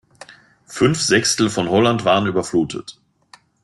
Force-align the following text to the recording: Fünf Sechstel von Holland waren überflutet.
Fünf 0.65 0.99
Sechstel 0.99 1.51
von 1.51 1.69
Holland 1.69 2.05
waren 2.05 2.25
überflutet. 2.25 2.99